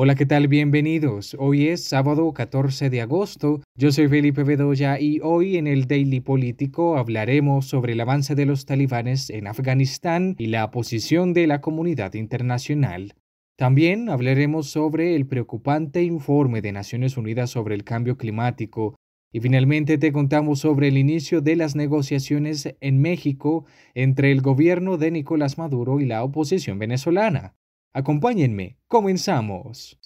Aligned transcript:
Hola, 0.00 0.14
¿qué 0.14 0.26
tal? 0.26 0.46
Bienvenidos. 0.46 1.34
Hoy 1.40 1.66
es 1.66 1.82
sábado 1.82 2.32
14 2.32 2.88
de 2.88 3.00
agosto. 3.00 3.62
Yo 3.74 3.90
soy 3.90 4.06
Felipe 4.06 4.44
Bedoya 4.44 5.00
y 5.00 5.18
hoy 5.24 5.56
en 5.56 5.66
el 5.66 5.88
Daily 5.88 6.20
Político 6.20 6.96
hablaremos 6.96 7.66
sobre 7.66 7.94
el 7.94 8.00
avance 8.00 8.36
de 8.36 8.46
los 8.46 8.64
talibanes 8.64 9.28
en 9.28 9.48
Afganistán 9.48 10.36
y 10.38 10.46
la 10.46 10.70
posición 10.70 11.32
de 11.32 11.48
la 11.48 11.60
comunidad 11.60 12.14
internacional. 12.14 13.14
También 13.56 14.08
hablaremos 14.08 14.70
sobre 14.70 15.16
el 15.16 15.26
preocupante 15.26 16.04
informe 16.04 16.62
de 16.62 16.70
Naciones 16.70 17.16
Unidas 17.16 17.50
sobre 17.50 17.74
el 17.74 17.82
cambio 17.82 18.16
climático 18.16 18.94
y 19.32 19.40
finalmente 19.40 19.98
te 19.98 20.12
contamos 20.12 20.60
sobre 20.60 20.86
el 20.86 20.96
inicio 20.96 21.40
de 21.40 21.56
las 21.56 21.74
negociaciones 21.74 22.72
en 22.80 23.00
México 23.00 23.64
entre 23.94 24.30
el 24.30 24.42
gobierno 24.42 24.96
de 24.96 25.10
Nicolás 25.10 25.58
Maduro 25.58 25.98
y 25.98 26.06
la 26.06 26.22
oposición 26.22 26.78
venezolana. 26.78 27.57
Acompáñenme, 27.92 28.78
comenzamos. 28.86 29.98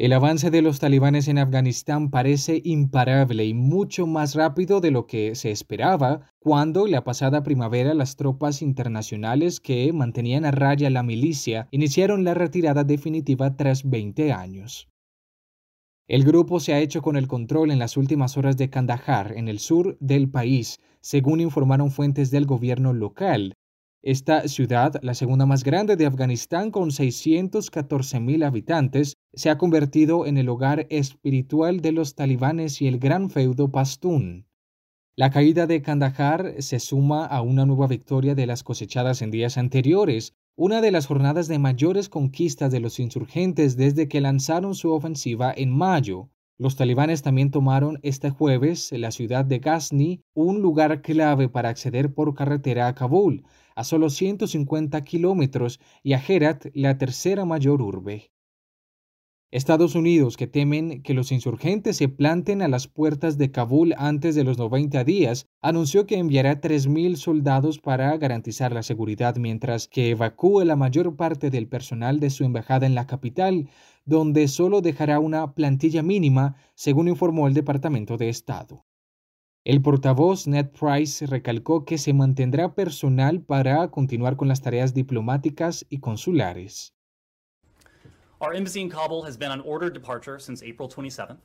El 0.00 0.14
avance 0.14 0.50
de 0.50 0.62
los 0.62 0.78
talibanes 0.78 1.28
en 1.28 1.36
Afganistán 1.36 2.08
parece 2.08 2.62
imparable 2.64 3.44
y 3.44 3.52
mucho 3.52 4.06
más 4.06 4.34
rápido 4.34 4.80
de 4.80 4.90
lo 4.90 5.06
que 5.06 5.34
se 5.34 5.50
esperaba 5.50 6.32
cuando 6.38 6.86
la 6.86 7.04
pasada 7.04 7.42
primavera 7.42 7.92
las 7.92 8.16
tropas 8.16 8.62
internacionales 8.62 9.60
que 9.60 9.92
mantenían 9.92 10.46
a 10.46 10.52
raya 10.52 10.88
la 10.88 11.02
milicia 11.02 11.68
iniciaron 11.70 12.24
la 12.24 12.32
retirada 12.32 12.82
definitiva 12.82 13.58
tras 13.58 13.90
20 13.90 14.32
años. 14.32 14.88
El 16.08 16.24
grupo 16.24 16.60
se 16.60 16.72
ha 16.72 16.80
hecho 16.80 17.02
con 17.02 17.16
el 17.16 17.28
control 17.28 17.70
en 17.70 17.78
las 17.78 17.98
últimas 17.98 18.38
horas 18.38 18.56
de 18.56 18.70
Kandahar, 18.70 19.34
en 19.36 19.48
el 19.48 19.58
sur 19.58 19.98
del 20.00 20.30
país, 20.30 20.80
según 21.02 21.40
informaron 21.40 21.90
fuentes 21.90 22.30
del 22.30 22.46
gobierno 22.46 22.94
local, 22.94 23.52
esta 24.02 24.48
ciudad, 24.48 24.98
la 25.02 25.14
segunda 25.14 25.44
más 25.44 25.62
grande 25.62 25.96
de 25.96 26.06
Afganistán 26.06 26.70
con 26.70 26.90
614.000 26.90 28.46
habitantes, 28.46 29.16
se 29.34 29.50
ha 29.50 29.58
convertido 29.58 30.26
en 30.26 30.38
el 30.38 30.48
hogar 30.48 30.86
espiritual 30.88 31.80
de 31.80 31.92
los 31.92 32.14
talibanes 32.14 32.80
y 32.80 32.86
el 32.86 32.98
gran 32.98 33.28
feudo 33.28 33.70
pastún. 33.70 34.46
La 35.16 35.30
caída 35.30 35.66
de 35.66 35.82
Kandahar 35.82 36.54
se 36.60 36.80
suma 36.80 37.26
a 37.26 37.42
una 37.42 37.66
nueva 37.66 37.86
victoria 37.88 38.34
de 38.34 38.46
las 38.46 38.62
cosechadas 38.62 39.20
en 39.20 39.30
días 39.30 39.58
anteriores, 39.58 40.32
una 40.56 40.80
de 40.80 40.92
las 40.92 41.06
jornadas 41.06 41.46
de 41.46 41.58
mayores 41.58 42.08
conquistas 42.08 42.72
de 42.72 42.80
los 42.80 42.98
insurgentes 42.98 43.76
desde 43.76 44.08
que 44.08 44.22
lanzaron 44.22 44.74
su 44.74 44.92
ofensiva 44.92 45.52
en 45.54 45.76
mayo. 45.76 46.30
Los 46.58 46.76
talibanes 46.76 47.22
también 47.22 47.50
tomaron 47.50 47.98
este 48.02 48.30
jueves 48.30 48.92
la 48.92 49.10
ciudad 49.10 49.44
de 49.44 49.60
Ghazni, 49.60 50.20
un 50.34 50.60
lugar 50.60 51.00
clave 51.00 51.48
para 51.48 51.70
acceder 51.70 52.12
por 52.12 52.34
carretera 52.34 52.86
a 52.86 52.94
Kabul, 52.94 53.44
a 53.80 53.84
solo 53.84 54.10
150 54.10 55.02
kilómetros, 55.04 55.80
y 56.02 56.12
a 56.12 56.18
Herat, 56.18 56.66
la 56.74 56.98
tercera 56.98 57.46
mayor 57.46 57.80
urbe. 57.80 58.30
Estados 59.50 59.94
Unidos, 59.94 60.36
que 60.36 60.46
temen 60.46 61.02
que 61.02 61.14
los 61.14 61.32
insurgentes 61.32 61.96
se 61.96 62.10
planten 62.10 62.60
a 62.60 62.68
las 62.68 62.88
puertas 62.88 63.38
de 63.38 63.50
Kabul 63.50 63.94
antes 63.96 64.34
de 64.34 64.44
los 64.44 64.58
90 64.58 65.02
días, 65.04 65.46
anunció 65.62 66.04
que 66.06 66.18
enviará 66.18 66.60
3.000 66.60 67.16
soldados 67.16 67.78
para 67.78 68.14
garantizar 68.18 68.70
la 68.72 68.82
seguridad 68.82 69.36
mientras 69.36 69.88
que 69.88 70.10
evacúe 70.10 70.64
la 70.64 70.76
mayor 70.76 71.16
parte 71.16 71.48
del 71.48 71.66
personal 71.66 72.20
de 72.20 72.28
su 72.28 72.44
embajada 72.44 72.84
en 72.84 72.94
la 72.94 73.06
capital, 73.06 73.70
donde 74.04 74.46
solo 74.46 74.82
dejará 74.82 75.18
una 75.20 75.54
plantilla 75.54 76.02
mínima, 76.02 76.56
según 76.74 77.08
informó 77.08 77.48
el 77.48 77.54
Departamento 77.54 78.18
de 78.18 78.28
Estado. 78.28 78.84
El 79.70 79.82
portavoz 79.82 80.48
Ned 80.48 80.70
Price 80.70 81.24
recalcó 81.26 81.84
que 81.84 81.96
se 81.96 82.12
mantendrá 82.12 82.74
personal 82.74 83.40
para 83.40 83.86
continuar 83.86 84.36
con 84.36 84.48
las 84.48 84.60
tareas 84.60 84.94
diplomáticas 84.94 85.86
y 85.88 86.00
consulares. 86.00 86.92
Our 88.40 88.52
embassy 88.52 88.80
in 88.80 88.90
Kabul 88.90 89.22
has 89.24 89.36
been 89.36 89.52
on 89.52 89.60
ordered 89.60 89.94
departure 89.94 90.40
since 90.40 90.60
April 90.64 90.88
27th, 90.88 91.38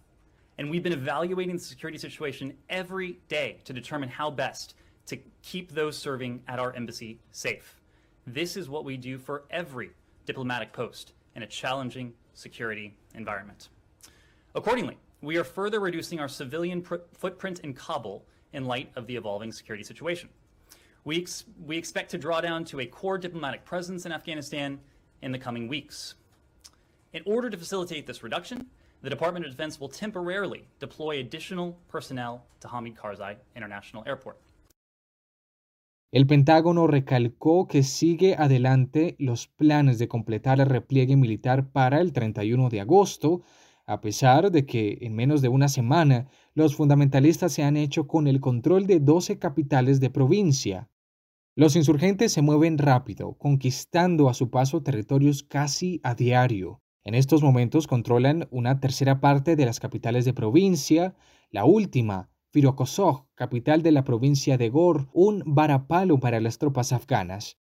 and 0.58 0.72
we've 0.72 0.81
been 0.81 0.91
evaluating 0.91 1.56
the 1.56 1.63
security 1.63 2.00
situation 2.00 2.58
every 2.68 3.19
day 3.28 3.62
to 3.63 3.74
determine 3.74 4.09
how 4.09 4.31
best 4.31 4.74
to 5.06 5.19
keep 5.44 5.72
those 5.72 5.96
serving 5.96 6.42
at 6.47 6.57
our 6.57 6.74
embassy 6.75 7.19
safe. 7.31 7.80
This 8.25 8.57
is 8.57 8.68
what 8.68 8.86
we 8.86 8.97
do 8.97 9.19
for 9.19 9.44
every 9.52 9.92
diplomatic 10.25 10.74
post 10.74 11.13
in 11.36 11.44
a 11.44 11.47
challenging 11.47 12.12
security 12.34 12.97
environment. 13.13 13.69
Accordingly, 14.56 14.97
we 15.25 15.38
are 15.38 15.44
further 15.44 15.80
reducing 15.80 16.19
our 16.19 16.28
civilian 16.28 16.86
footprint 17.13 17.59
in 17.62 17.74
Kabul 17.74 18.24
in 18.53 18.66
light 18.66 18.91
of 18.96 19.08
the 19.08 19.16
evolving 19.16 19.52
security 19.52 19.84
situation. 19.84 20.30
We, 21.03 21.18
ex 21.18 21.46
we 21.66 21.78
expect 21.78 22.12
to 22.12 22.18
draw 22.18 22.41
down 22.41 22.63
to 22.66 22.80
a 22.80 22.86
core 22.86 23.18
diplomatic 23.18 23.66
presence 23.66 24.06
in 24.06 24.12
Afghanistan 24.12 24.80
in 25.24 25.31
the 25.31 25.40
coming 25.40 25.68
weeks. 25.68 26.16
In 27.13 27.24
order 27.25 27.50
to 27.50 27.58
facilitate 27.58 28.06
this 28.06 28.24
reduction, 28.24 28.68
the 29.02 29.09
Department 29.09 29.46
of 29.46 29.52
Defense 29.52 29.80
will 29.80 29.90
temporarily 29.90 30.68
deploy 30.80 31.19
additional 31.19 31.78
personnel 31.88 32.44
to 32.59 32.68
Hamid 32.68 32.96
Karzai 32.96 33.36
International 33.56 34.03
Airport. 34.06 34.38
El 36.12 36.28
Pentágono 36.28 36.88
recalcó 36.88 37.68
que 37.68 37.84
sigue 37.84 38.36
adelante 38.36 39.16
los 39.19 39.47
planes 39.47 40.00
de 40.00 40.07
completar 40.07 40.59
el 40.59 40.68
repliegue 40.68 41.18
militar 41.18 41.68
para 41.72 42.00
el 42.00 42.13
31 42.13 42.69
de 42.69 42.80
agosto, 42.80 43.42
a 43.88 44.01
pesar 44.01 44.51
de 44.51 44.66
que 44.66 44.97
en 45.01 45.16
menos 45.16 45.41
de 45.41 45.50
una 45.50 45.68
semana 45.68 46.28
los 46.53 46.75
fundamentalistas 46.75 47.53
se 47.53 47.63
han 47.63 47.78
hecho 47.78 48.07
con 48.07 48.28
el 48.28 48.41
control 48.41 48.88
de 48.88 49.00
12 49.00 49.38
capitales 49.40 50.00
de 50.00 50.09
provincia. 50.09 50.90
Los 51.56 51.75
insurgentes 51.75 52.34
se 52.34 52.41
mueven 52.41 52.78
rápido, 52.78 53.38
conquistando 53.38 54.28
a 54.28 54.34
su 54.34 54.50
paso 54.50 54.81
territorios 54.81 55.44
casi 55.44 56.01
a 56.03 56.16
diario. 56.16 56.81
En 57.03 57.13
estos 57.16 57.44
momentos 57.44 57.88
controlan 57.88 58.47
una 58.50 58.79
tercera 58.79 59.22
parte 59.22 59.56
de 59.56 59.66
las 59.66 59.79
capitales 59.79 60.25
de 60.25 60.34
provincia, 60.34 61.16
la 61.51 61.63
última, 61.63 62.29
Firokosog, 62.51 63.28
capital 63.35 63.84
de 63.84 63.91
la 63.91 64.03
provincia 64.03 64.57
de 64.57 64.69
Gor, 64.69 65.07
un 65.13 65.44
varapalo 65.45 66.19
para 66.19 66.40
las 66.40 66.57
tropas 66.57 66.91
afganas. 66.94 67.57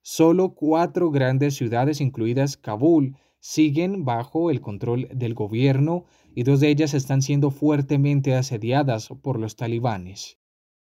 Solo 0.00 0.54
cuatro 0.54 1.10
grandes 1.10 1.56
ciudades, 1.56 2.00
incluidas 2.00 2.56
Kabul, 2.56 3.16
siguen 3.48 4.04
bajo 4.04 4.50
el 4.50 4.60
control 4.60 5.06
del 5.14 5.34
gobierno 5.34 6.04
y 6.34 6.42
dos 6.42 6.58
de 6.58 6.68
ellas 6.68 6.94
están 6.94 7.22
siendo 7.22 7.52
fuertemente 7.52 8.34
asediadas 8.34 9.08
por 9.22 9.38
los 9.38 9.54
talibanes. 9.54 10.36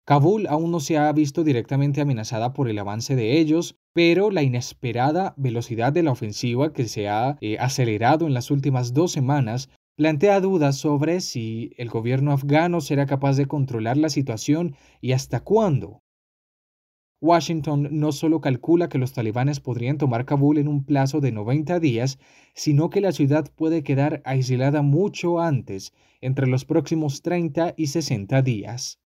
Kabul 0.04 0.48
aún 0.48 0.72
no 0.72 0.80
se 0.80 0.98
ha 0.98 1.12
visto 1.12 1.44
directamente 1.44 2.00
amenazada 2.00 2.52
por 2.52 2.68
el 2.68 2.80
avance 2.80 3.14
de 3.14 3.38
ellos, 3.38 3.78
pero 3.92 4.32
la 4.32 4.42
inesperada 4.42 5.32
velocidad 5.36 5.92
de 5.92 6.02
la 6.02 6.10
ofensiva 6.10 6.72
que 6.72 6.88
se 6.88 7.08
ha 7.08 7.38
eh, 7.40 7.56
acelerado 7.60 8.26
en 8.26 8.34
las 8.34 8.50
últimas 8.50 8.94
dos 8.94 9.12
semanas 9.12 9.70
plantea 9.94 10.40
dudas 10.40 10.76
sobre 10.76 11.20
si 11.20 11.70
el 11.76 11.88
gobierno 11.88 12.32
afgano 12.32 12.80
será 12.80 13.06
capaz 13.06 13.36
de 13.36 13.46
controlar 13.46 13.96
la 13.96 14.08
situación 14.08 14.74
y 15.00 15.12
hasta 15.12 15.38
cuándo. 15.38 16.02
Washington 17.20 17.88
no 17.92 18.12
solo 18.12 18.40
calcula 18.40 18.88
que 18.88 18.98
los 18.98 19.12
talibanes 19.12 19.60
podrían 19.60 19.98
tomar 19.98 20.24
Kabul 20.24 20.58
en 20.58 20.68
un 20.68 20.84
plazo 20.84 21.20
de 21.20 21.32
90 21.32 21.78
días, 21.78 22.18
sino 22.54 22.88
que 22.88 23.02
la 23.02 23.12
ciudad 23.12 23.50
puede 23.54 23.82
quedar 23.82 24.22
aislada 24.24 24.80
mucho 24.82 25.40
antes, 25.40 25.92
entre 26.20 26.46
los 26.46 26.64
próximos 26.64 27.20
30 27.22 27.74
y 27.76 27.88
60 27.88 28.40
días. 28.42 29.00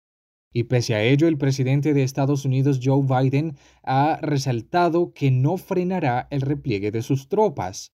Y 0.52 0.64
pese 0.64 0.94
a 0.94 1.02
ello, 1.02 1.28
el 1.28 1.38
presidente 1.38 1.94
de 1.94 2.02
Estados 2.02 2.44
Unidos, 2.44 2.80
Joe 2.82 3.02
Biden, 3.02 3.56
ha 3.82 4.18
resaltado 4.20 5.14
que 5.14 5.30
no 5.30 5.56
frenará 5.56 6.28
el 6.30 6.42
repliegue 6.42 6.90
de 6.90 7.00
sus 7.00 7.28
tropas. 7.28 7.94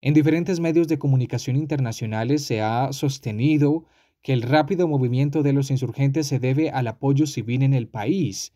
En 0.00 0.14
diferentes 0.14 0.60
medios 0.60 0.86
de 0.88 0.98
comunicación 0.98 1.56
internacionales 1.56 2.44
se 2.44 2.60
ha 2.60 2.92
sostenido 2.92 3.86
que 4.22 4.32
el 4.32 4.42
rápido 4.42 4.88
movimiento 4.88 5.42
de 5.42 5.52
los 5.52 5.70
insurgentes 5.70 6.28
se 6.28 6.38
debe 6.38 6.70
al 6.70 6.86
apoyo 6.86 7.26
civil 7.26 7.62
en 7.62 7.74
el 7.74 7.88
país. 7.88 8.54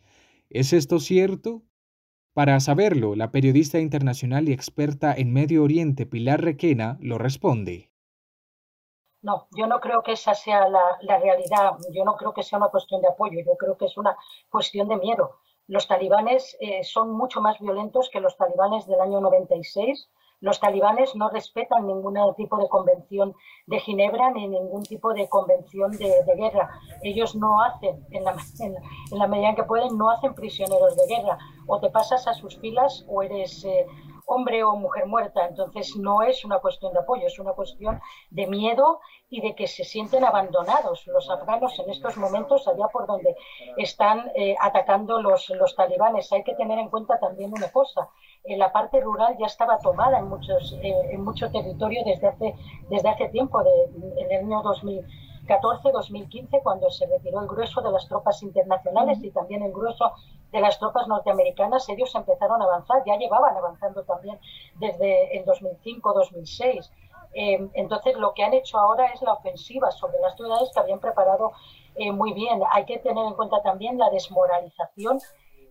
¿Es 0.49 0.73
esto 0.73 1.01
cierto? 1.01 1.63
Para 2.33 2.61
saberlo, 2.61 3.17
la 3.17 3.31
periodista 3.31 3.79
internacional 3.79 4.49
y 4.49 4.53
experta 4.53 5.15
en 5.15 5.33
Medio 5.33 5.65
Oriente 5.65 6.07
Pilar 6.07 6.43
Requena 6.43 6.99
lo 7.01 7.19
responde. 7.19 7.91
No, 9.23 9.49
yo 9.57 9.67
no 9.67 9.81
creo 9.81 10.03
que 10.03 10.13
esa 10.13 10.35
sea 10.35 10.69
la, 10.69 11.19
realidad, 11.19 11.73
yo 11.93 12.05
no 12.05 12.15
creo 12.15 12.33
que 12.33 12.45
sea 12.45 12.59
una 12.59 12.69
cuestión 12.69 13.01
de 13.01 13.09
apoyo, 13.09 13.41
yo 13.45 13.57
creo 13.57 13.77
que 13.77 13.87
es 13.87 13.97
una 13.97 14.17
cuestión 14.51 14.87
de 14.89 14.99
miedo. 14.99 15.41
Los 15.67 15.89
talibanes 15.89 16.57
eh, 16.61 16.85
son 16.85 17.11
mucho 17.11 17.41
más 17.41 17.59
violentos 17.59 18.09
que 18.11 18.21
los 18.21 18.37
talibanes 18.37 18.87
del 18.87 19.01
año 19.01 19.21
96 19.21 20.09
los 20.41 20.61
talibanes 20.61 21.15
no 21.17 21.31
respetan 21.31 21.87
ningún 21.87 22.15
tipo 22.37 22.59
de 22.59 22.69
convención 22.69 23.35
de 23.67 23.81
Ginebra 23.81 24.31
ni 24.33 24.49
ningún 24.49 24.83
tipo 24.83 25.15
de 25.15 25.29
convención 25.29 25.93
de, 25.93 26.13
guerra. 26.37 26.71
Ellos 27.03 27.35
no 27.35 27.63
hacen, 27.63 28.05
en 28.11 28.25
la, 28.25 28.37
en, 28.61 29.19
la, 29.19 29.27
medida 29.27 29.51
en 29.51 29.57
que 29.57 29.65
pueden, 29.65 29.97
no 29.97 30.11
hacen 30.11 30.35
prisioneros 30.35 30.97
de 30.97 31.07
guerra. 31.07 31.39
O 31.67 31.81
te 31.81 31.91
pasas 31.91 32.27
a 32.27 32.35
sus 32.35 32.59
filas 32.59 33.05
o 33.09 33.23
eres, 33.23 33.65
eh, 33.65 33.87
hombre 34.27 34.63
o 34.65 34.77
mujer 34.77 35.07
muerta. 35.07 35.47
Entonces 35.47 35.97
no 35.97 36.23
es 36.23 36.45
una 36.45 36.59
cuestión 36.59 36.93
de 36.93 36.99
apoyo, 36.99 37.27
es 37.27 37.39
una 37.39 37.53
cuestión 37.53 38.01
de 38.31 38.47
miedo 38.47 39.01
y 39.31 39.41
de 39.41 39.55
que 39.55 39.67
se 39.67 39.85
sienten 39.85 40.25
abandonados 40.25 41.07
los 41.07 41.31
afganos 41.31 41.79
en 41.79 41.91
estos 41.91 42.17
momentos 42.17 42.69
allá 42.69 42.89
por 42.89 43.07
donde 43.07 43.35
están 43.79 44.31
eh, 44.35 44.55
atacando 44.61 45.21
los, 45.23 45.49
los 45.51 45.75
talibanes. 45.75 46.33
Hay 46.33 46.45
que 46.45 46.55
tener 46.55 46.79
en 46.79 46.91
cuenta 46.91 47.19
también 47.19 47.53
una 47.53 47.71
cosa. 47.71 48.11
En 48.45 48.59
la 48.59 48.73
parte 48.73 49.01
rural 49.01 49.37
ya 49.39 49.47
estaba 49.47 49.79
tomada 49.79 50.19
en 50.19 50.29
muchos 50.29 50.77
eh, 50.83 50.95
en 51.11 51.25
mucho 51.25 51.51
territorio 51.51 52.03
desde 52.05 52.29
hace 52.29 52.55
desde 52.91 53.09
hace 53.09 53.29
tiempo, 53.29 53.63
de, 53.63 53.85
en 54.23 54.31
el 54.31 54.45
año 54.45 54.63
2014-2015, 55.47 56.63
cuando 56.63 56.91
se 56.91 57.07
retiró 57.07 57.41
el 57.41 57.47
grueso 57.47 57.81
de 57.81 57.91
las 57.91 58.07
tropas 58.09 58.43
internacionales 58.43 59.19
y 59.23 59.31
también 59.31 59.63
el 59.63 59.73
grueso 59.73 60.13
de 60.53 60.61
las 60.61 60.79
tropas 60.79 61.07
norteamericanas, 61.09 61.89
ellos 61.89 62.15
empezaron 62.15 62.61
a 62.61 62.65
avanzar, 62.65 63.03
ya 63.07 63.17
llevaban 63.17 63.57
avanzando 63.57 64.03
también 64.05 64.39
desde 64.77 65.39
el 65.39 65.45
2005-2006. 65.45 66.91
Eh, 67.35 67.69
entonces, 67.75 68.17
lo 68.17 68.33
que 68.33 68.45
han 68.45 68.55
hecho 68.55 68.79
ahora 68.79 69.07
es 69.07 69.21
la 69.23 69.35
ofensiva 69.35 69.91
sobre 69.91 70.19
las 70.21 70.37
ciudades 70.37 70.71
que 70.73 70.81
habían 70.81 71.01
preparado 71.01 71.53
eh, 71.95 72.13
muy 72.13 72.33
bien. 72.33 72.61
Hay 72.73 72.85
que 72.85 72.99
tener 72.99 73.27
en 73.27 73.35
cuenta 73.35 73.63
también 73.63 73.99
la 73.99 74.11
desmoralización 74.11 75.19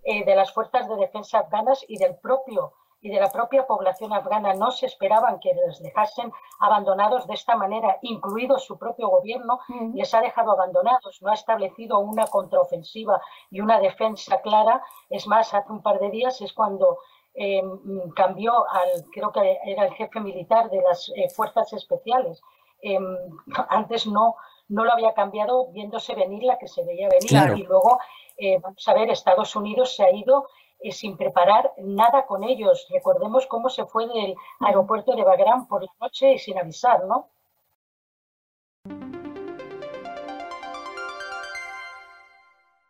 eh, 0.03 0.23
de 0.23 0.35
las 0.35 0.53
fuerzas 0.53 0.87
de 0.87 0.95
defensa 0.95 1.39
afganas 1.39 1.83
y 1.87 1.97
del 1.97 2.15
propio 2.15 2.73
y 3.05 3.09
de 3.09 3.19
la 3.19 3.29
propia 3.29 3.67
población 3.67 4.13
afgana 4.13 4.55
no 4.55 4.71
se 4.71 4.87
esperaban 4.87 5.39
que 5.39 5.53
les 5.53 5.79
dejasen 5.79 6.33
abandonados 6.59 7.27
de 7.27 7.35
esta 7.35 7.55
manera, 7.55 7.99
incluido 8.01 8.57
su 8.57 8.79
propio 8.79 9.09
gobierno, 9.09 9.59
les 9.93 10.11
ha 10.15 10.21
dejado 10.21 10.53
abandonados, 10.53 11.21
no 11.21 11.29
ha 11.29 11.35
establecido 11.35 11.99
una 11.99 12.25
contraofensiva 12.25 13.21
y 13.51 13.61
una 13.61 13.79
defensa 13.79 14.41
clara. 14.41 14.81
Es 15.07 15.27
más, 15.27 15.53
hace 15.53 15.71
un 15.71 15.83
par 15.83 15.99
de 15.99 16.09
días 16.09 16.41
es 16.41 16.51
cuando 16.51 16.97
em, 17.35 18.09
cambió 18.15 18.67
al, 18.71 19.03
creo 19.13 19.31
que 19.31 19.59
era 19.65 19.85
el 19.85 19.93
jefe 19.93 20.19
militar 20.19 20.71
de 20.71 20.81
las 20.81 21.11
eh, 21.15 21.29
fuerzas 21.29 21.73
especiales. 21.73 22.41
Em, 22.81 23.05
antes 23.69 24.07
no, 24.07 24.35
no 24.67 24.83
lo 24.83 24.91
había 24.91 25.13
cambiado 25.13 25.67
viéndose 25.67 26.15
venir 26.15 26.41
la 26.41 26.57
que 26.57 26.67
se 26.67 26.83
veía 26.83 27.07
venir. 27.07 27.59
Y 27.59 27.63
luego, 27.67 27.99
eh, 28.37 28.57
vamos 28.59 28.87
a 28.87 28.95
ver, 28.95 29.11
Estados 29.11 29.55
Unidos 29.55 29.95
se 29.95 30.03
ha 30.03 30.11
ido 30.11 30.47
sin 30.91 31.17
preparar 31.17 31.71
nada 31.77 32.25
con 32.25 32.43
ellos. 32.43 32.87
Recordemos 32.91 33.47
cómo 33.47 33.69
se 33.69 33.85
fue 33.85 34.07
del 34.07 34.35
aeropuerto 34.59 35.15
de 35.15 35.23
Bagram 35.23 35.67
por 35.67 35.83
la 35.83 35.91
noche 35.99 36.33
y 36.33 36.39
sin 36.39 36.57
avisar, 36.57 37.05
¿no? 37.05 37.29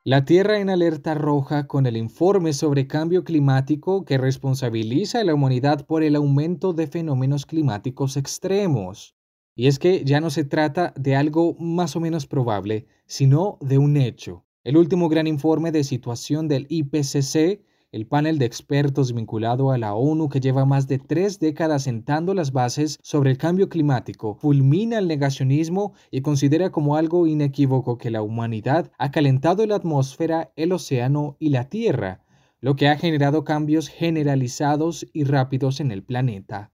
La 0.08 0.24
Tierra 0.24 0.60
en 0.60 0.70
alerta 0.70 1.16
roja 1.16 1.66
con 1.66 1.88
el 1.88 1.98
informe 1.98 2.54
sobre 2.54 2.86
cambio 2.86 3.24
climático 3.24 4.06
que 4.06 4.20
responsabiliza 4.20 5.22
a 5.22 5.24
la 5.24 5.34
humanidad 5.34 5.88
por 5.88 6.04
el 6.04 6.16
aumento 6.16 6.74
de 6.74 6.86
fenómenos 6.86 7.48
climáticos 7.48 8.16
extremos. 8.16 9.16
Y 9.56 9.66
es 9.66 9.80
que 9.80 10.04
ya 10.06 10.22
no 10.22 10.30
se 10.30 10.44
trata 10.44 10.94
de 10.96 11.16
algo 11.16 11.56
más 11.58 11.96
o 11.96 12.02
menos 12.02 12.28
probable, 12.28 12.86
sino 13.08 13.58
de 13.62 13.80
un 13.80 13.98
hecho. 13.98 14.46
El 14.64 14.78
último 14.78 15.10
gran 15.10 15.26
informe 15.26 15.72
de 15.72 15.84
situación 15.84 16.48
del 16.48 16.68
IPCC 16.70 17.64
el 17.96 18.06
panel 18.08 18.40
de 18.40 18.46
expertos 18.46 19.14
vinculado 19.14 19.72
a 19.72 19.78
la 19.78 19.96
ONU 19.96 20.28
que 20.28 20.42
lleva 20.42 20.66
más 20.66 20.86
de 20.90 21.00
tres 21.00 21.40
décadas 21.40 21.84
sentando 21.84 22.34
las 22.34 22.52
bases 22.52 23.00
sobre 23.02 23.32
el 23.32 23.38
cambio 23.38 23.70
climático 23.70 24.36
fulmina 24.36 24.98
el 25.00 25.08
negacionismo 25.08 25.94
y 26.12 26.20
considera 26.20 26.72
como 26.72 26.98
algo 26.98 27.26
inequívoco 27.26 27.98
que 27.98 28.12
la 28.12 28.22
humanidad 28.22 28.92
ha 28.98 29.12
calentado 29.12 29.66
la 29.66 29.78
atmósfera, 29.78 30.52
el 30.58 30.74
océano 30.74 31.38
y 31.40 31.52
la 31.52 31.70
Tierra, 31.70 32.26
lo 32.60 32.76
que 32.76 32.90
ha 32.90 32.98
generado 32.98 33.46
cambios 33.46 33.88
generalizados 33.88 35.08
y 35.14 35.24
rápidos 35.24 35.80
en 35.80 35.92
el 35.92 36.04
planeta. 36.04 36.74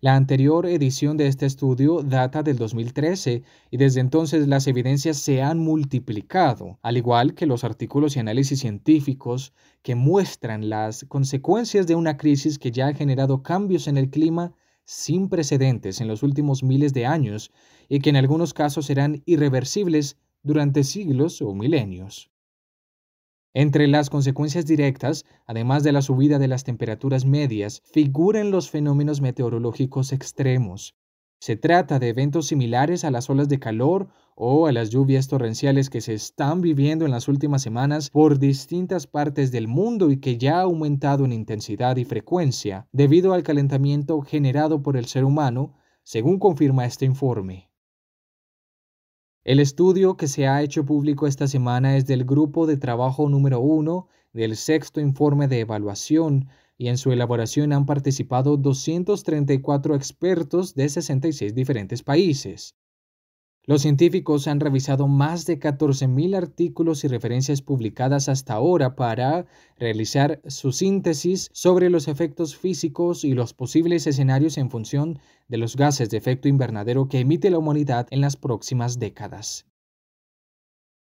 La 0.00 0.14
anterior 0.14 0.64
edición 0.66 1.16
de 1.16 1.26
este 1.26 1.44
estudio 1.44 2.04
data 2.04 2.44
del 2.44 2.56
2013 2.56 3.42
y 3.68 3.76
desde 3.78 3.98
entonces 3.98 4.46
las 4.46 4.68
evidencias 4.68 5.16
se 5.16 5.42
han 5.42 5.58
multiplicado, 5.58 6.78
al 6.82 6.96
igual 6.96 7.34
que 7.34 7.46
los 7.46 7.64
artículos 7.64 8.14
y 8.14 8.20
análisis 8.20 8.60
científicos 8.60 9.52
que 9.82 9.96
muestran 9.96 10.68
las 10.68 11.04
consecuencias 11.06 11.88
de 11.88 11.96
una 11.96 12.16
crisis 12.16 12.60
que 12.60 12.70
ya 12.70 12.86
ha 12.86 12.94
generado 12.94 13.42
cambios 13.42 13.88
en 13.88 13.96
el 13.96 14.08
clima 14.08 14.52
sin 14.84 15.28
precedentes 15.28 16.00
en 16.00 16.06
los 16.06 16.22
últimos 16.22 16.62
miles 16.62 16.92
de 16.94 17.04
años 17.04 17.50
y 17.88 17.98
que 17.98 18.10
en 18.10 18.16
algunos 18.16 18.54
casos 18.54 18.86
serán 18.86 19.24
irreversibles 19.26 20.16
durante 20.44 20.84
siglos 20.84 21.42
o 21.42 21.52
milenios. 21.54 22.30
Entre 23.54 23.88
las 23.88 24.10
consecuencias 24.10 24.66
directas, 24.66 25.24
además 25.46 25.82
de 25.82 25.92
la 25.92 26.02
subida 26.02 26.38
de 26.38 26.48
las 26.48 26.64
temperaturas 26.64 27.24
medias, 27.24 27.82
figuran 27.92 28.50
los 28.50 28.70
fenómenos 28.70 29.20
meteorológicos 29.20 30.12
extremos. 30.12 30.94
Se 31.40 31.56
trata 31.56 31.98
de 31.98 32.08
eventos 32.08 32.46
similares 32.48 33.04
a 33.04 33.10
las 33.10 33.30
olas 33.30 33.48
de 33.48 33.58
calor 33.58 34.08
o 34.34 34.66
a 34.66 34.72
las 34.72 34.90
lluvias 34.90 35.28
torrenciales 35.28 35.88
que 35.88 36.00
se 36.00 36.12
están 36.12 36.60
viviendo 36.60 37.04
en 37.04 37.12
las 37.12 37.28
últimas 37.28 37.62
semanas 37.62 38.10
por 38.10 38.38
distintas 38.38 39.06
partes 39.06 39.50
del 39.50 39.68
mundo 39.68 40.10
y 40.10 40.18
que 40.18 40.36
ya 40.36 40.58
ha 40.58 40.62
aumentado 40.62 41.24
en 41.24 41.32
intensidad 41.32 41.96
y 41.96 42.04
frecuencia 42.04 42.88
debido 42.92 43.32
al 43.32 43.44
calentamiento 43.44 44.20
generado 44.20 44.82
por 44.82 44.96
el 44.96 45.06
ser 45.06 45.24
humano, 45.24 45.74
según 46.02 46.38
confirma 46.38 46.86
este 46.86 47.04
informe. 47.04 47.67
El 49.48 49.60
estudio 49.60 50.18
que 50.18 50.28
se 50.28 50.46
ha 50.46 50.60
hecho 50.60 50.84
público 50.84 51.26
esta 51.26 51.48
semana 51.48 51.96
es 51.96 52.04
del 52.04 52.26
grupo 52.26 52.66
de 52.66 52.76
trabajo 52.76 53.30
número 53.30 53.60
uno 53.60 54.06
del 54.34 54.56
sexto 54.56 55.00
informe 55.00 55.48
de 55.48 55.60
evaluación 55.60 56.48
y 56.76 56.88
en 56.88 56.98
su 56.98 57.12
elaboración 57.12 57.72
han 57.72 57.86
participado 57.86 58.58
234 58.58 59.94
expertos 59.94 60.74
de 60.74 60.90
66 60.90 61.54
diferentes 61.54 62.02
países. 62.02 62.76
Los 63.68 63.82
científicos 63.82 64.48
han 64.48 64.60
revisado 64.60 65.08
más 65.08 65.44
de 65.44 65.60
14.000 65.60 66.34
artículos 66.34 67.04
y 67.04 67.08
referencias 67.08 67.60
publicadas 67.60 68.30
hasta 68.30 68.54
ahora 68.54 68.96
para 68.96 69.44
realizar 69.78 70.40
su 70.46 70.72
síntesis 70.72 71.50
sobre 71.52 71.90
los 71.90 72.08
efectos 72.08 72.56
físicos 72.56 73.24
y 73.24 73.34
los 73.34 73.52
posibles 73.52 74.06
escenarios 74.06 74.56
en 74.56 74.70
función 74.70 75.18
de 75.48 75.58
los 75.58 75.76
gases 75.76 76.08
de 76.08 76.16
efecto 76.16 76.48
invernadero 76.48 77.08
que 77.08 77.20
emite 77.20 77.50
la 77.50 77.58
humanidad 77.58 78.06
en 78.10 78.22
las 78.22 78.36
próximas 78.36 78.98
décadas. 78.98 79.66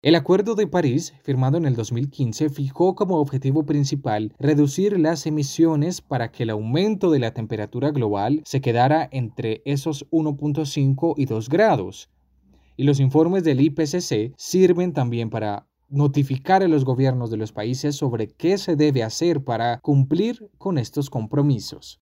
El 0.02 0.16
Acuerdo 0.16 0.56
de 0.56 0.66
París, 0.66 1.14
firmado 1.22 1.58
en 1.58 1.64
el 1.64 1.76
2015, 1.76 2.48
fijó 2.48 2.96
como 2.96 3.20
objetivo 3.20 3.66
principal 3.66 4.34
reducir 4.36 4.98
las 4.98 5.26
emisiones 5.26 6.00
para 6.00 6.32
que 6.32 6.42
el 6.42 6.50
aumento 6.50 7.12
de 7.12 7.20
la 7.20 7.32
temperatura 7.32 7.92
global 7.92 8.42
se 8.44 8.60
quedara 8.60 9.08
entre 9.12 9.62
esos 9.64 10.10
1.5 10.10 11.14
y 11.16 11.26
2 11.26 11.48
grados, 11.48 12.10
y 12.78 12.84
los 12.84 13.00
informes 13.00 13.42
del 13.42 13.60
IPCC 13.60 14.32
sirven 14.36 14.92
también 14.92 15.30
para 15.30 15.66
notificar 15.88 16.62
a 16.62 16.68
los 16.68 16.84
gobiernos 16.84 17.28
de 17.28 17.36
los 17.36 17.50
países 17.50 17.96
sobre 17.96 18.28
qué 18.28 18.56
se 18.56 18.76
debe 18.76 19.02
hacer 19.02 19.42
para 19.42 19.80
cumplir 19.80 20.48
con 20.58 20.78
estos 20.78 21.10
compromisos. 21.10 22.00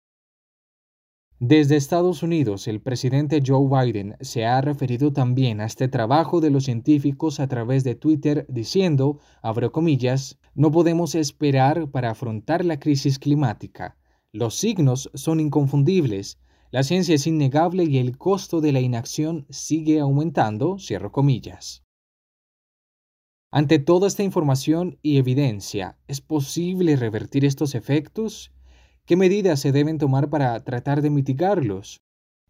Desde 1.38 1.76
Estados 1.76 2.24
Unidos, 2.24 2.66
el 2.66 2.80
presidente 2.80 3.40
Joe 3.44 3.68
Biden 3.68 4.16
se 4.20 4.46
ha 4.46 4.60
referido 4.60 5.12
también 5.12 5.60
a 5.60 5.66
este 5.66 5.86
trabajo 5.86 6.40
de 6.40 6.50
los 6.50 6.64
científicos 6.64 7.38
a 7.38 7.46
través 7.46 7.84
de 7.84 7.94
Twitter 7.94 8.44
diciendo, 8.48 9.20
abro 9.42 9.70
comillas, 9.70 10.40
no 10.56 10.72
podemos 10.72 11.14
esperar 11.14 11.88
para 11.88 12.10
afrontar 12.10 12.64
la 12.64 12.80
crisis 12.80 13.20
climática. 13.20 13.96
Los 14.32 14.56
signos 14.56 15.08
son 15.14 15.38
inconfundibles. 15.38 16.40
La 16.74 16.82
ciencia 16.82 17.14
es 17.14 17.28
innegable 17.28 17.84
y 17.84 17.98
el 17.98 18.18
costo 18.18 18.60
de 18.60 18.72
la 18.72 18.80
inacción 18.80 19.46
sigue 19.48 20.00
aumentando, 20.00 20.76
cierro 20.80 21.12
comillas. 21.12 21.84
Ante 23.52 23.78
toda 23.78 24.08
esta 24.08 24.24
información 24.24 24.98
y 25.00 25.18
evidencia, 25.18 26.00
¿es 26.08 26.20
posible 26.20 26.96
revertir 26.96 27.44
estos 27.44 27.76
efectos? 27.76 28.52
¿Qué 29.06 29.14
medidas 29.14 29.60
se 29.60 29.70
deben 29.70 29.98
tomar 29.98 30.30
para 30.30 30.64
tratar 30.64 31.00
de 31.00 31.10
mitigarlos? 31.10 32.00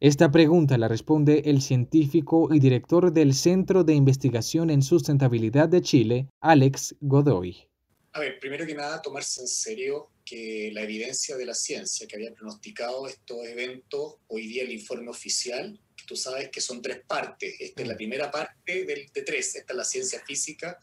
Esta 0.01 0.31
pregunta 0.31 0.79
la 0.79 0.89
responde 0.89 1.43
el 1.45 1.61
científico 1.61 2.49
y 2.51 2.61
director 2.61 3.13
del 3.13 3.35
Centro 3.35 3.85
de 3.85 3.95
Investigación 3.95 4.71
en 4.71 4.81
Sustentabilidad 4.81 5.69
de 5.69 5.83
Chile, 5.83 6.31
Alex 6.41 6.97
Godoy. 7.03 7.69
A 8.17 8.21
ver, 8.21 8.39
primero 8.39 8.65
que 8.65 8.77
nada, 8.77 9.03
tomarse 9.03 9.41
en 9.41 9.49
serio 9.49 10.13
que 10.25 10.71
la 10.73 10.83
evidencia 10.83 11.37
de 11.37 11.47
la 11.47 11.55
ciencia 11.55 12.07
que 12.07 12.15
había 12.15 12.33
pronosticado 12.33 13.09
estos 13.09 13.45
eventos, 13.45 14.19
hoy 14.29 14.47
día 14.47 14.63
el 14.63 14.71
informe 14.71 15.11
oficial, 15.11 15.81
tú 16.07 16.15
sabes 16.15 16.49
que 16.51 16.61
son 16.61 16.81
tres 16.81 17.01
partes. 17.05 17.57
Esta 17.59 17.83
es 17.83 17.89
la 17.89 17.95
mm. 17.95 17.97
primera 17.97 18.31
parte 18.31 18.85
de, 18.85 19.11
de 19.13 19.23
tres. 19.23 19.57
Esta 19.57 19.73
es 19.73 19.77
la 19.77 19.85
ciencia 19.85 20.23
física, 20.25 20.79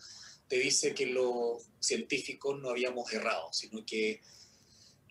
te 0.50 0.58
dice 0.58 0.94
que 0.94 1.06
los 1.06 1.64
científicos 1.80 2.60
no 2.60 2.70
habíamos 2.70 3.14
errado, 3.14 3.54
sino 3.54 3.86
que 3.86 4.20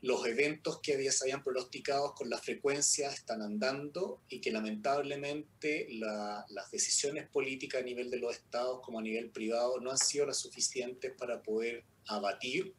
los 0.03 0.27
eventos 0.27 0.81
que 0.83 0.93
había, 0.93 1.13
se 1.13 1.25
habían 1.25 1.43
pronosticado 1.43 2.15
con 2.15 2.29
la 2.29 2.37
frecuencia 2.37 3.11
están 3.11 3.41
andando 3.41 4.21
y 4.29 4.43
que 4.43 4.51
lamentablemente 4.51 5.89
las 5.93 6.71
decisiones 6.71 7.27
políticas 7.29 7.81
a 7.81 7.85
nivel 7.85 8.11
de 8.11 8.19
los 8.19 8.37
estados 8.37 8.83
como 8.83 8.99
a 8.99 9.03
nivel 9.03 9.31
privado 9.31 9.81
no 9.81 9.91
han 9.91 9.99
sido 9.99 10.27
las 10.27 10.37
suficientes 10.37 11.13
para 11.17 11.43
poder 11.43 11.85
abatir 12.07 12.75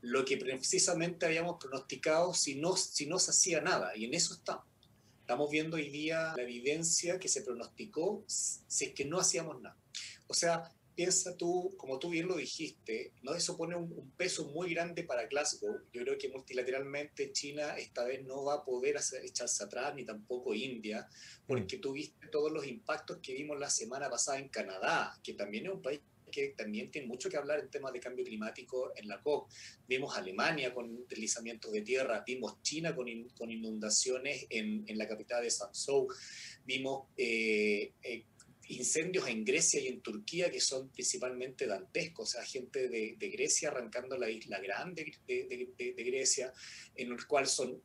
lo 0.00 0.24
que 0.24 0.36
precisamente 0.36 1.24
habíamos 1.24 1.56
pronosticado 1.58 2.34
si 2.34 2.56
no, 2.56 2.76
si 2.76 3.06
no 3.06 3.18
se 3.18 3.30
hacía 3.30 3.60
nada, 3.60 3.96
y 3.96 4.04
en 4.04 4.14
eso 4.14 4.34
estamos. 4.34 4.66
Estamos 5.20 5.50
viendo 5.50 5.76
hoy 5.76 5.88
día 5.88 6.34
la 6.36 6.42
evidencia 6.42 7.18
que 7.18 7.28
se 7.28 7.40
pronosticó 7.40 8.22
si 8.26 8.84
es 8.84 8.92
que 8.92 9.06
no 9.06 9.18
hacíamos 9.18 9.62
nada. 9.62 9.78
O 10.26 10.34
sea, 10.34 10.70
piensa 10.94 11.36
tú, 11.36 11.74
como 11.78 11.98
tú 11.98 12.10
bien 12.10 12.28
lo 12.28 12.36
dijiste, 12.36 13.12
no 13.22 13.34
eso 13.34 13.56
pone 13.56 13.74
un, 13.76 14.12
peso 14.16 14.46
muy 14.50 14.74
grande 14.74 15.02
para 15.02 15.26
Glasgow. 15.26 15.80
Yo 15.92 16.02
creo 16.02 16.18
que 16.18 16.28
multilateralmente 16.28 17.32
China 17.32 17.76
esta 17.78 18.04
vez 18.04 18.24
no 18.24 18.44
va 18.44 18.56
a 18.56 18.64
poder 18.64 18.96
echarse 19.22 19.64
atrás, 19.64 19.94
ni 19.94 20.04
tampoco 20.04 20.54
India, 20.54 21.08
porque 21.46 21.78
mm. 21.78 21.80
tú 21.80 21.92
viste 21.92 22.28
todos 22.28 22.52
los 22.52 22.66
impactos 22.66 23.18
que 23.22 23.34
vimos 23.34 23.58
la 23.58 23.70
semana 23.70 24.08
pasada 24.08 24.38
en 24.38 24.48
Canadá, 24.48 25.18
que 25.22 25.34
también 25.34 25.66
es 25.66 25.72
un 25.72 25.82
país 25.82 26.00
que 26.34 26.48
también 26.56 26.90
tiene 26.90 27.06
mucho 27.06 27.30
que 27.30 27.36
hablar 27.36 27.60
en 27.60 27.70
temas 27.70 27.92
de 27.92 28.00
cambio 28.00 28.24
climático 28.24 28.92
en 28.96 29.06
la 29.06 29.20
COP. 29.22 29.48
Vimos 29.86 30.16
Alemania 30.16 30.74
con 30.74 31.06
deslizamientos 31.06 31.70
de 31.70 31.82
tierra, 31.82 32.24
vimos 32.26 32.60
China 32.62 32.94
con, 32.94 33.06
con 33.38 33.52
inundaciones 33.52 34.46
en, 34.50 34.84
en, 34.88 34.98
la 34.98 35.06
capital 35.06 35.44
de 35.44 35.50
Sansou, 35.50 36.08
vimos 36.64 37.08
eh, 37.16 37.92
eh, 38.02 38.24
incendios 38.68 39.28
en 39.28 39.44
Grecia 39.44 39.80
y 39.80 39.86
en 39.86 40.00
Turquía 40.00 40.50
que 40.50 40.60
son 40.60 40.88
principalmente 40.90 41.66
dantescos, 41.66 42.30
o 42.30 42.32
sea, 42.32 42.44
gente 42.44 42.88
de, 42.88 43.14
de 43.16 43.28
Grecia 43.28 43.68
arrancando 43.68 44.16
la 44.18 44.28
isla 44.28 44.58
grande 44.58 45.04
de, 45.26 45.44
de, 45.76 45.92
de, 45.94 46.04
Grecia, 46.04 46.52
en 46.96 47.12
el 47.12 47.26
cual 47.26 47.46
son, 47.46 47.80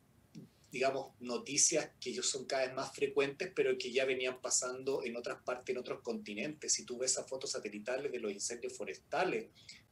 digamos, 0.70 1.14
noticias 1.20 1.90
que 2.00 2.10
ellos 2.10 2.28
son 2.28 2.44
cada 2.44 2.66
vez 2.66 2.74
más 2.74 2.94
frecuentes, 2.94 3.50
pero 3.54 3.76
que 3.76 3.92
ya 3.92 4.04
venían 4.04 4.40
pasando 4.40 5.02
en 5.04 5.16
otras 5.16 5.42
partes, 5.42 5.74
en 5.74 5.80
otros 5.80 6.00
continentes. 6.02 6.72
Si 6.72 6.84
tú 6.84 6.98
ves 6.98 7.12
esas 7.12 7.28
fotos 7.28 7.50
satelitales 7.50 8.12
de 8.12 8.20
los 8.20 8.32
incendios 8.32 8.76
forestales 8.76 9.48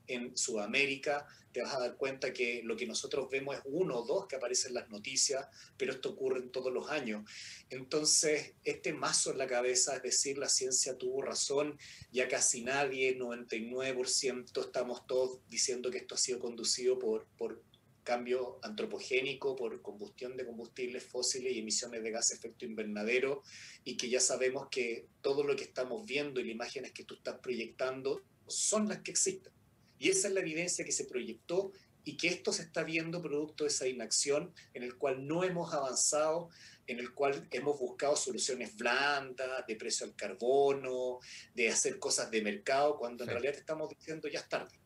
en 0.06 0.36
Sudamérica, 0.36 1.26
te 1.52 1.62
vas 1.62 1.74
a 1.74 1.80
dar 1.80 1.96
cuenta 1.96 2.32
que 2.32 2.62
lo 2.62 2.76
que 2.76 2.86
nosotros 2.86 3.28
vemos 3.30 3.56
es 3.56 3.62
uno 3.64 3.98
o 3.98 4.06
dos 4.06 4.26
que 4.26 4.36
aparecen 4.36 4.70
en 4.70 4.74
las 4.74 4.88
noticias, 4.88 5.46
pero 5.76 5.92
esto 5.92 6.10
ocurre 6.10 6.40
en 6.40 6.50
todos 6.50 6.72
los 6.72 6.90
años. 6.90 7.28
Entonces, 7.70 8.54
este 8.64 8.92
mazo 8.92 9.32
en 9.32 9.38
la 9.38 9.46
cabeza, 9.46 9.96
es 9.96 10.02
decir, 10.02 10.38
la 10.38 10.48
ciencia 10.48 10.96
tuvo 10.96 11.22
razón, 11.22 11.78
ya 12.10 12.28
casi 12.28 12.62
nadie, 12.62 13.18
99%, 13.18 14.60
estamos 14.60 15.06
todos 15.06 15.40
diciendo 15.48 15.90
que 15.90 15.98
esto 15.98 16.14
ha 16.14 16.18
sido 16.18 16.38
conducido 16.38 16.98
por, 16.98 17.26
por 17.36 17.62
cambio 18.08 18.58
antropogénico, 18.62 19.54
por 19.54 19.82
combustión 19.82 20.34
de 20.34 20.46
combustibles 20.46 21.04
fósiles 21.04 21.52
y 21.52 21.58
emisiones 21.58 22.02
de 22.02 22.10
gas 22.10 22.30
efecto 22.30 22.64
invernadero, 22.64 23.42
y 23.84 23.98
que 23.98 24.08
ya 24.08 24.18
sabemos 24.18 24.68
que 24.70 25.08
todo 25.20 25.44
lo 25.44 25.54
que 25.54 25.64
estamos 25.64 26.06
viendo 26.06 26.40
y 26.40 26.44
las 26.44 26.54
imágenes 26.54 26.92
que 26.92 27.04
tú 27.04 27.16
estás 27.16 27.38
proyectando 27.40 28.22
son 28.46 28.88
las 28.88 29.02
que 29.02 29.10
existen. 29.10 29.52
Y 29.98 30.08
esa 30.08 30.28
es 30.28 30.34
la 30.34 30.40
evidencia 30.40 30.86
que 30.86 30.92
se 30.92 31.04
proyectó 31.04 31.70
y 32.02 32.16
que 32.16 32.28
esto 32.28 32.50
se 32.50 32.62
está 32.62 32.82
viendo 32.82 33.20
producto 33.20 33.64
de 33.64 33.68
esa 33.68 33.86
inacción 33.86 34.54
en 34.72 34.84
el 34.84 34.96
cual 34.96 35.26
no 35.26 35.44
hemos 35.44 35.74
avanzado, 35.74 36.48
en 36.86 37.00
el 37.00 37.12
cual 37.12 37.46
hemos 37.50 37.78
buscado 37.78 38.16
soluciones 38.16 38.74
blandas, 38.74 39.66
de 39.66 39.76
precio 39.76 40.06
al 40.06 40.14
carbono, 40.14 41.18
de 41.54 41.68
hacer 41.68 41.98
cosas 41.98 42.30
de 42.30 42.40
mercado, 42.40 42.96
cuando 42.96 43.24
en 43.24 43.30
realidad 43.30 43.54
estamos 43.54 43.90
diciendo 43.90 44.28
ya 44.28 44.40
es 44.40 44.48
tarde. 44.48 44.78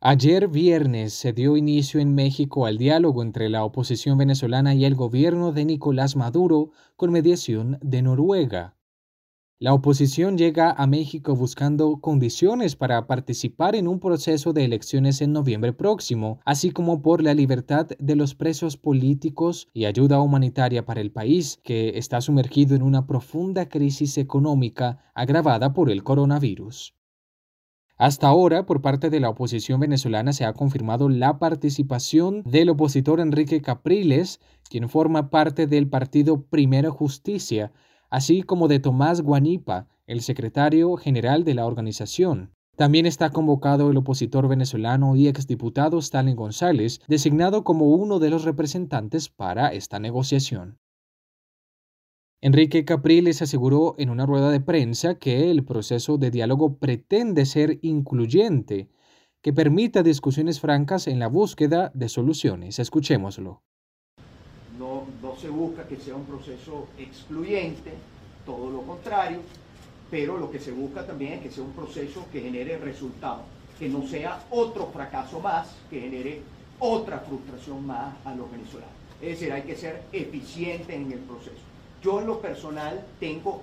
Ayer 0.00 0.46
viernes 0.46 1.12
se 1.12 1.32
dio 1.32 1.56
inicio 1.56 1.98
en 1.98 2.14
México 2.14 2.66
al 2.66 2.78
diálogo 2.78 3.20
entre 3.20 3.48
la 3.48 3.64
oposición 3.64 4.16
venezolana 4.16 4.72
y 4.72 4.84
el 4.84 4.94
gobierno 4.94 5.50
de 5.50 5.64
Nicolás 5.64 6.14
Maduro 6.14 6.70
con 6.94 7.10
mediación 7.10 7.80
de 7.82 8.02
Noruega. 8.02 8.76
La 9.58 9.74
oposición 9.74 10.38
llega 10.38 10.70
a 10.70 10.86
México 10.86 11.34
buscando 11.34 12.00
condiciones 12.00 12.76
para 12.76 13.08
participar 13.08 13.74
en 13.74 13.88
un 13.88 13.98
proceso 13.98 14.52
de 14.52 14.64
elecciones 14.64 15.20
en 15.20 15.32
noviembre 15.32 15.72
próximo, 15.72 16.38
así 16.44 16.70
como 16.70 17.02
por 17.02 17.20
la 17.20 17.34
libertad 17.34 17.88
de 17.98 18.14
los 18.14 18.36
presos 18.36 18.76
políticos 18.76 19.66
y 19.74 19.86
ayuda 19.86 20.20
humanitaria 20.20 20.86
para 20.86 21.00
el 21.00 21.10
país, 21.10 21.58
que 21.64 21.98
está 21.98 22.20
sumergido 22.20 22.76
en 22.76 22.82
una 22.82 23.08
profunda 23.08 23.68
crisis 23.68 24.16
económica 24.16 25.10
agravada 25.12 25.72
por 25.72 25.90
el 25.90 26.04
coronavirus. 26.04 26.94
Hasta 27.98 28.28
ahora, 28.28 28.64
por 28.64 28.80
parte 28.80 29.10
de 29.10 29.18
la 29.18 29.28
oposición 29.28 29.80
venezolana 29.80 30.32
se 30.32 30.44
ha 30.44 30.52
confirmado 30.52 31.08
la 31.08 31.40
participación 31.40 32.44
del 32.44 32.68
opositor 32.68 33.18
Enrique 33.18 33.60
Capriles, 33.60 34.38
quien 34.70 34.88
forma 34.88 35.30
parte 35.30 35.66
del 35.66 35.88
partido 35.88 36.42
Primera 36.42 36.90
Justicia, 36.90 37.72
así 38.08 38.44
como 38.44 38.68
de 38.68 38.78
Tomás 38.78 39.20
Guanipa, 39.20 39.88
el 40.06 40.20
secretario 40.20 40.96
general 40.96 41.42
de 41.42 41.54
la 41.54 41.66
organización. 41.66 42.52
También 42.76 43.04
está 43.04 43.30
convocado 43.30 43.90
el 43.90 43.96
opositor 43.96 44.46
venezolano 44.46 45.16
y 45.16 45.26
exdiputado 45.26 45.98
Stalin 45.98 46.36
González, 46.36 47.00
designado 47.08 47.64
como 47.64 47.86
uno 47.86 48.20
de 48.20 48.30
los 48.30 48.44
representantes 48.44 49.28
para 49.28 49.72
esta 49.72 49.98
negociación. 49.98 50.78
Enrique 52.40 52.84
Capriles 52.84 53.42
aseguró 53.42 53.94
en 53.98 54.10
una 54.10 54.24
rueda 54.24 54.50
de 54.50 54.60
prensa 54.60 55.18
que 55.18 55.50
el 55.50 55.64
proceso 55.64 56.18
de 56.18 56.30
diálogo 56.30 56.78
pretende 56.78 57.46
ser 57.46 57.78
incluyente, 57.82 58.88
que 59.42 59.52
permita 59.52 60.02
discusiones 60.02 60.60
francas 60.60 61.08
en 61.08 61.18
la 61.18 61.28
búsqueda 61.28 61.90
de 61.94 62.08
soluciones. 62.08 62.78
Escuchémoslo 62.78 63.62
se 65.40 65.48
busca 65.48 65.86
que 65.86 65.96
sea 65.96 66.16
un 66.16 66.24
proceso 66.24 66.88
excluyente, 66.98 67.92
todo 68.44 68.70
lo 68.70 68.82
contrario, 68.82 69.40
pero 70.10 70.36
lo 70.36 70.50
que 70.50 70.58
se 70.58 70.72
busca 70.72 71.06
también 71.06 71.34
es 71.34 71.42
que 71.42 71.50
sea 71.50 71.64
un 71.64 71.72
proceso 71.72 72.26
que 72.32 72.40
genere 72.40 72.78
resultados, 72.78 73.42
que 73.78 73.88
no 73.88 74.06
sea 74.06 74.44
otro 74.50 74.86
fracaso 74.86 75.40
más, 75.40 75.68
que 75.90 76.00
genere 76.00 76.42
otra 76.78 77.20
frustración 77.20 77.86
más 77.86 78.14
a 78.24 78.34
los 78.34 78.50
venezolanos. 78.50 78.94
Es 79.20 79.38
decir, 79.38 79.52
hay 79.52 79.62
que 79.62 79.76
ser 79.76 80.02
eficiente 80.12 80.94
en 80.94 81.12
el 81.12 81.18
proceso. 81.20 81.62
Yo 82.02 82.20
en 82.20 82.26
lo 82.26 82.40
personal 82.40 83.04
tengo, 83.18 83.62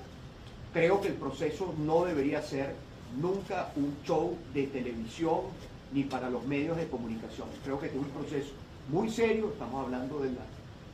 creo 0.74 1.02
que 1.02 1.10
el 1.10 1.16
proceso 1.16 1.74
no 1.78 2.06
debería 2.06 2.42
ser 2.42 2.76
nunca 3.20 3.72
un 3.76 3.96
show 4.06 4.38
de 4.54 4.68
televisión 4.68 5.42
ni 5.94 6.04
para 6.04 6.30
los 6.30 6.46
medios 6.46 6.78
de 6.78 6.88
comunicación. 6.88 7.48
Creo 7.64 7.80
que 7.80 7.88
es 7.88 7.94
un 7.94 8.10
proceso 8.10 8.52
muy 8.90 9.10
serio, 9.10 9.50
estamos 9.54 9.86
hablando 9.86 10.20
de 10.20 10.32
la 10.32 10.42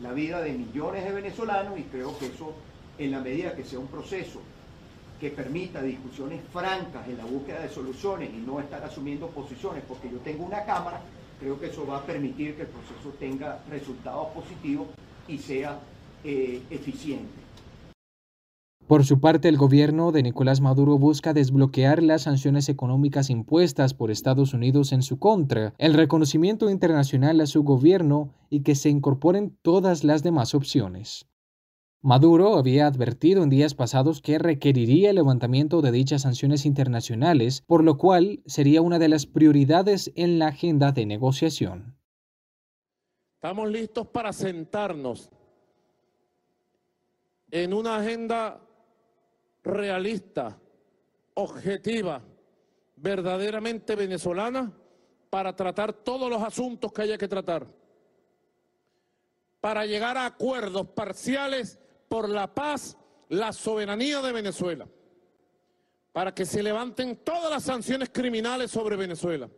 la 0.01 0.13
vida 0.13 0.41
de 0.41 0.53
millones 0.53 1.03
de 1.03 1.11
venezolanos 1.11 1.79
y 1.79 1.83
creo 1.83 2.17
que 2.17 2.27
eso, 2.27 2.53
en 2.97 3.11
la 3.11 3.19
medida 3.19 3.55
que 3.55 3.63
sea 3.63 3.79
un 3.79 3.87
proceso 3.87 4.41
que 5.19 5.29
permita 5.29 5.81
discusiones 5.81 6.41
francas 6.51 7.07
en 7.07 7.17
la 7.17 7.25
búsqueda 7.25 7.61
de 7.61 7.69
soluciones 7.69 8.31
y 8.33 8.37
no 8.37 8.59
estar 8.59 8.83
asumiendo 8.83 9.27
posiciones 9.27 9.83
porque 9.87 10.09
yo 10.09 10.17
tengo 10.19 10.43
una 10.43 10.65
cámara, 10.65 11.01
creo 11.39 11.59
que 11.59 11.67
eso 11.67 11.85
va 11.85 11.97
a 11.97 12.05
permitir 12.05 12.55
que 12.55 12.63
el 12.63 12.67
proceso 12.67 13.15
tenga 13.19 13.59
resultados 13.69 14.29
positivos 14.29 14.87
y 15.27 15.37
sea 15.37 15.79
eh, 16.23 16.61
eficiente. 16.69 17.41
Por 18.91 19.05
su 19.05 19.21
parte, 19.21 19.47
el 19.47 19.57
gobierno 19.57 20.11
de 20.11 20.21
Nicolás 20.21 20.59
Maduro 20.59 20.97
busca 20.97 21.33
desbloquear 21.33 22.03
las 22.03 22.23
sanciones 22.23 22.67
económicas 22.67 23.29
impuestas 23.29 23.93
por 23.93 24.11
Estados 24.11 24.53
Unidos 24.53 24.91
en 24.91 25.01
su 25.01 25.17
contra, 25.17 25.73
el 25.77 25.93
reconocimiento 25.93 26.69
internacional 26.69 27.39
a 27.39 27.45
su 27.45 27.63
gobierno 27.63 28.33
y 28.49 28.63
que 28.63 28.75
se 28.75 28.89
incorporen 28.89 29.57
todas 29.61 30.03
las 30.03 30.23
demás 30.23 30.53
opciones. 30.53 31.25
Maduro 32.01 32.57
había 32.57 32.85
advertido 32.85 33.43
en 33.43 33.49
días 33.49 33.75
pasados 33.75 34.21
que 34.21 34.39
requeriría 34.39 35.11
el 35.11 35.15
levantamiento 35.15 35.81
de 35.81 35.91
dichas 35.91 36.23
sanciones 36.23 36.65
internacionales, 36.65 37.63
por 37.67 37.85
lo 37.85 37.97
cual 37.97 38.41
sería 38.45 38.81
una 38.81 38.99
de 38.99 39.07
las 39.07 39.25
prioridades 39.25 40.11
en 40.15 40.37
la 40.37 40.47
agenda 40.47 40.91
de 40.91 41.05
negociación. 41.05 41.95
Estamos 43.35 43.71
listos 43.71 44.07
para 44.07 44.33
sentarnos 44.33 45.29
en 47.51 47.73
una 47.73 47.97
agenda 47.97 48.61
realista, 49.63 50.57
objetiva, 51.33 52.23
verdaderamente 52.95 53.95
venezolana 53.95 54.71
para 55.29 55.55
tratar 55.55 55.93
todos 55.93 56.29
los 56.29 56.41
asuntos 56.41 56.91
que 56.93 57.01
haya 57.03 57.17
que 57.17 57.27
tratar, 57.27 57.67
para 59.59 59.85
llegar 59.85 60.17
a 60.17 60.25
acuerdos 60.25 60.87
parciales 60.87 61.77
por 62.07 62.29
la 62.29 62.53
paz, 62.53 62.97
la 63.29 63.53
soberanía 63.53 64.21
de 64.21 64.31
Venezuela, 64.31 64.87
para 66.11 66.33
que 66.33 66.45
se 66.45 66.63
levanten 66.63 67.17
todas 67.17 67.49
las 67.49 67.63
sanciones 67.63 68.09
criminales 68.09 68.71
sobre 68.71 68.95
Venezuela. 68.95 69.49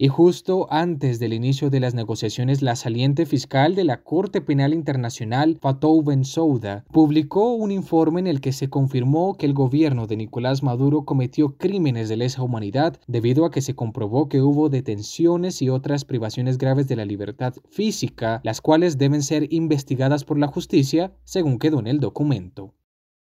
Y 0.00 0.06
justo 0.06 0.68
antes 0.70 1.18
del 1.18 1.32
inicio 1.32 1.70
de 1.70 1.80
las 1.80 1.92
negociaciones, 1.92 2.62
la 2.62 2.76
saliente 2.76 3.26
fiscal 3.26 3.74
de 3.74 3.82
la 3.82 4.04
Corte 4.04 4.40
Penal 4.40 4.72
Internacional, 4.72 5.58
Fatou 5.60 6.04
Bensouda, 6.04 6.84
publicó 6.92 7.54
un 7.54 7.72
informe 7.72 8.20
en 8.20 8.28
el 8.28 8.40
que 8.40 8.52
se 8.52 8.70
confirmó 8.70 9.36
que 9.36 9.44
el 9.44 9.54
gobierno 9.54 10.06
de 10.06 10.16
Nicolás 10.16 10.62
Maduro 10.62 11.04
cometió 11.04 11.56
crímenes 11.56 12.08
de 12.08 12.16
lesa 12.16 12.44
humanidad 12.44 13.00
debido 13.08 13.44
a 13.44 13.50
que 13.50 13.60
se 13.60 13.74
comprobó 13.74 14.28
que 14.28 14.40
hubo 14.40 14.68
detenciones 14.68 15.62
y 15.62 15.68
otras 15.68 16.04
privaciones 16.04 16.58
graves 16.58 16.86
de 16.86 16.94
la 16.94 17.04
libertad 17.04 17.54
física, 17.68 18.40
las 18.44 18.60
cuales 18.60 18.98
deben 18.98 19.24
ser 19.24 19.52
investigadas 19.52 20.22
por 20.22 20.38
la 20.38 20.46
justicia, 20.46 21.12
según 21.24 21.58
quedó 21.58 21.80
en 21.80 21.88
el 21.88 21.98
documento. 21.98 22.72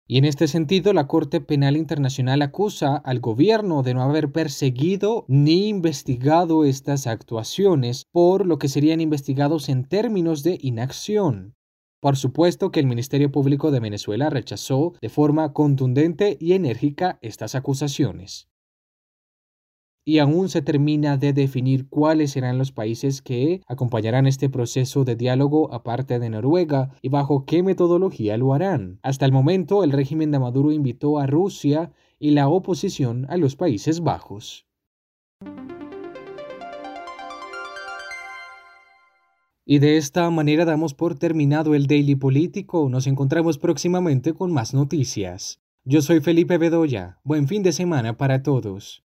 Y 0.09 0.17
en 0.17 0.25
este 0.25 0.47
sentido, 0.47 0.93
la 0.93 1.07
Corte 1.07 1.41
Penal 1.41 1.75
Internacional 1.75 2.41
acusa 2.41 2.95
al 2.95 3.19
gobierno 3.19 3.83
de 3.83 3.93
no 3.93 4.01
haber 4.03 4.31
perseguido 4.31 5.25
ni 5.27 5.67
investigado 5.67 6.63
estas 6.63 7.07
actuaciones, 7.07 8.05
por 8.13 8.45
lo 8.45 8.57
que 8.57 8.69
serían 8.69 9.01
investigados 9.01 9.67
en 9.67 9.83
términos 9.83 10.43
de 10.43 10.57
inacción. 10.61 11.55
Por 11.99 12.15
supuesto 12.15 12.71
que 12.71 12.79
el 12.79 12.85
Ministerio 12.85 13.31
Público 13.31 13.69
de 13.69 13.81
Venezuela 13.81 14.29
rechazó 14.29 14.93
de 15.01 15.09
forma 15.09 15.51
contundente 15.51 16.37
y 16.39 16.53
enérgica 16.53 17.19
estas 17.21 17.55
acusaciones 17.55 18.47
y 20.07 20.19
aún 20.19 20.47
se 20.47 20.61
termina 20.61 21.17
de 21.17 21.33
definir 21.33 21.89
cuáles 21.89 22.31
serán 22.31 22.57
los 22.57 22.71
países 22.71 23.21
que 23.21 23.61
acompañarán 23.67 24.25
este 24.25 24.47
proceso 24.47 25.03
de 25.03 25.17
diálogo 25.17 25.73
aparte 25.73 26.17
de 26.17 26.29
Noruega 26.29 26.91
y 27.01 27.09
bajo 27.09 27.43
qué 27.43 27.61
metodología 27.61 28.37
lo 28.37 28.53
harán. 28.53 28.99
Hasta 29.03 29.25
el 29.25 29.33
momento, 29.33 29.83
el 29.83 29.91
régimen 29.91 30.31
de 30.31 30.39
Maduro 30.39 30.71
invitó 30.71 31.19
a 31.19 31.27
Rusia 31.27 31.91
y 32.19 32.31
la 32.31 32.47
oposición 32.47 33.25
a 33.27 33.35
los 33.35 33.57
Países 33.57 33.99
Bajos. 33.99 34.65
Y 39.65 39.79
de 39.79 39.97
esta 39.97 40.29
manera 40.29 40.63
damos 40.63 40.93
por 40.93 41.15
terminado 41.15 41.75
el 41.75 41.85
Daily 41.87 42.15
Político. 42.15 42.87
Nos 42.87 43.07
encontramos 43.07 43.57
próximamente 43.57 44.33
con 44.33 44.53
más 44.53 44.73
noticias. 44.73 45.59
Yo 45.83 46.01
soy 46.01 46.21
Felipe 46.21 46.57
Bedoya. 46.57 47.19
Buen 47.25 47.49
fin 47.49 47.61
de 47.61 47.73
semana 47.73 48.15
para 48.15 48.41
todos. 48.41 49.03